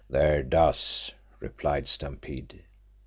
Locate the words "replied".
1.39-1.87